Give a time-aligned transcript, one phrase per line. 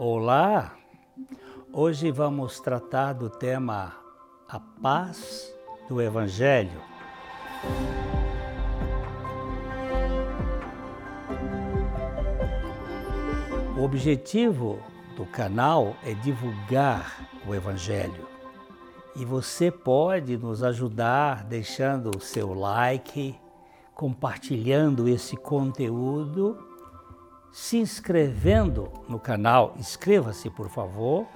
[0.00, 0.76] Olá!
[1.72, 3.96] Hoje vamos tratar do tema
[4.48, 5.52] A Paz
[5.88, 6.80] do Evangelho.
[13.76, 14.78] O objetivo
[15.16, 18.28] do canal é divulgar o Evangelho.
[19.16, 23.36] E você pode nos ajudar deixando o seu like,
[23.96, 26.67] compartilhando esse conteúdo,
[27.52, 31.26] se inscrevendo no canal, inscreva-se por favor,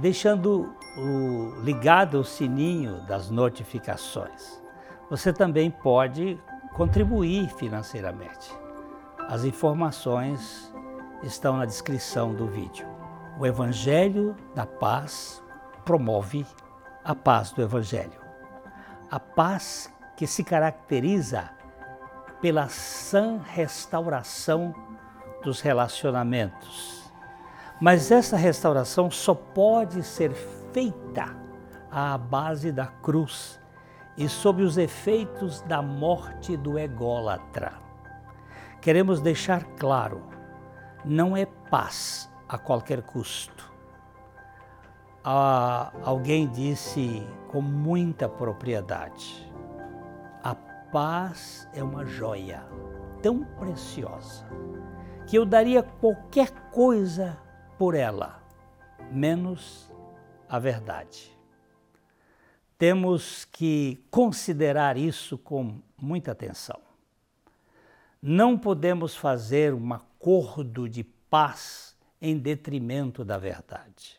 [0.00, 4.62] deixando o, ligado o sininho das notificações.
[5.10, 6.38] Você também pode
[6.74, 8.56] contribuir financeiramente.
[9.28, 10.72] As informações
[11.22, 12.86] estão na descrição do vídeo.
[13.38, 15.42] O Evangelho da Paz
[15.84, 16.46] promove
[17.04, 18.20] a paz do Evangelho.
[19.10, 21.50] A paz que se caracteriza
[22.40, 24.74] pela sã restauração
[25.48, 27.10] dos relacionamentos.
[27.80, 30.30] Mas essa restauração só pode ser
[30.74, 31.34] feita
[31.90, 33.58] à base da cruz
[34.14, 37.72] e sob os efeitos da morte do ególatra.
[38.82, 40.22] Queremos deixar claro,
[41.02, 43.72] não é paz a qualquer custo.
[45.24, 49.50] Ah, alguém disse com muita propriedade:
[50.42, 50.54] a
[50.92, 52.62] paz é uma joia
[53.22, 54.46] tão preciosa
[55.28, 57.38] que eu daria qualquer coisa
[57.76, 58.42] por ela,
[59.12, 59.92] menos
[60.48, 61.30] a verdade.
[62.78, 66.80] Temos que considerar isso com muita atenção.
[68.22, 74.18] Não podemos fazer um acordo de paz em detrimento da verdade.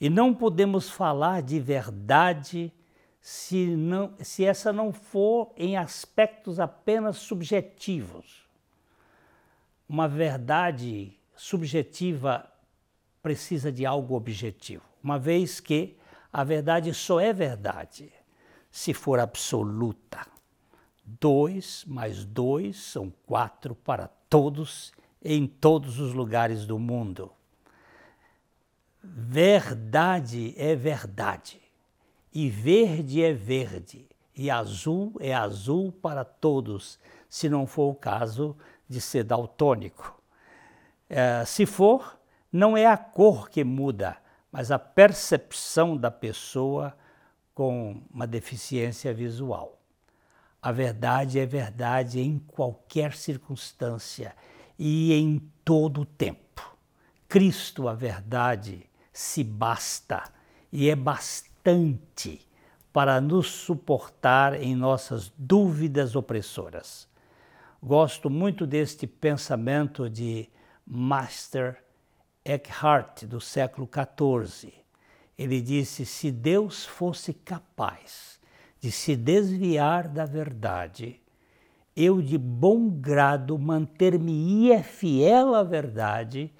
[0.00, 2.72] E não podemos falar de verdade
[3.20, 8.44] se, não, se essa não for em aspectos apenas subjetivos
[9.88, 12.50] uma verdade subjetiva
[13.22, 15.96] precisa de algo objetivo, uma vez que
[16.32, 18.12] a verdade só é verdade
[18.70, 20.26] se for absoluta.
[21.04, 24.92] Dois mais dois são quatro para todos
[25.22, 27.32] em todos os lugares do mundo.
[29.02, 31.60] Verdade é verdade,
[32.32, 38.56] e verde é verde, e azul é azul para todos, se não for o caso
[38.88, 40.20] de ser daltônico.
[41.08, 42.18] É, se for,
[42.52, 44.16] não é a cor que muda,
[44.50, 46.96] mas a percepção da pessoa
[47.54, 49.80] com uma deficiência visual.
[50.62, 54.34] A verdade é verdade em qualquer circunstância
[54.78, 56.76] e em todo o tempo.
[57.28, 60.22] Cristo, a verdade, se basta
[60.72, 62.40] e é bastante
[62.92, 67.08] para nos suportar em nossas dúvidas opressoras.
[67.86, 70.48] Gosto muito deste pensamento de
[70.86, 71.84] Master
[72.42, 74.72] Eckhart, do século XIV.
[75.36, 78.40] Ele disse: se Deus fosse capaz
[78.80, 81.20] de se desviar da verdade,
[81.94, 86.50] eu de bom grado manter-me-ia fiel à verdade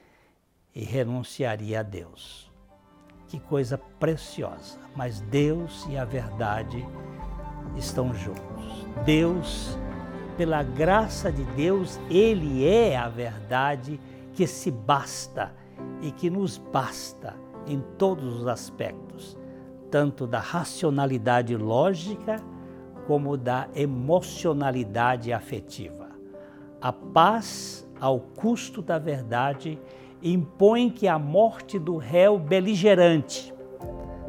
[0.74, 2.52] e renunciaria a Deus.
[3.28, 4.78] Que coisa preciosa!
[4.94, 6.84] Mas Deus e a verdade
[7.78, 8.84] estão juntos.
[9.06, 9.78] Deus
[10.36, 14.00] pela graça de Deus, Ele é a verdade
[14.32, 15.52] que se basta
[16.02, 17.34] e que nos basta
[17.66, 19.38] em todos os aspectos,
[19.90, 22.36] tanto da racionalidade lógica
[23.06, 26.08] como da emocionalidade afetiva.
[26.80, 29.78] A paz, ao custo da verdade,
[30.22, 33.54] impõe que a morte do réu beligerante,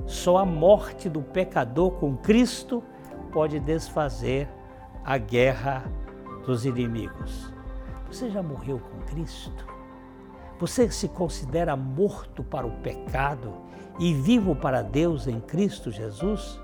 [0.05, 2.83] só a morte do pecador com Cristo
[3.31, 4.47] pode desfazer
[5.05, 5.83] a guerra
[6.45, 7.53] dos inimigos.
[8.07, 9.65] Você já morreu com Cristo?
[10.59, 13.53] Você se considera morto para o pecado
[13.99, 16.59] e vivo para Deus em Cristo Jesus?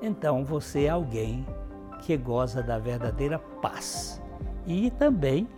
[0.00, 1.44] Então você é alguém
[2.02, 4.22] que goza da verdadeira paz
[4.66, 5.48] e também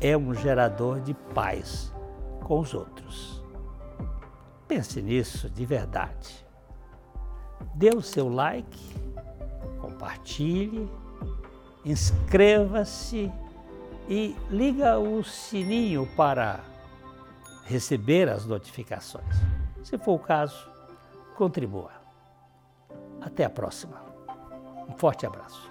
[0.00, 1.94] é um gerador de paz
[2.42, 3.44] com os outros.
[4.66, 6.44] Pense nisso de verdade.
[7.74, 8.94] Dê o seu like,
[9.80, 10.90] compartilhe
[11.84, 13.30] inscreva-se
[14.08, 16.60] e liga o sininho para
[17.64, 19.34] receber as notificações.
[19.82, 20.68] Se for o caso,
[21.36, 21.92] contribua.
[23.20, 24.02] Até a próxima.
[24.88, 25.70] Um forte abraço.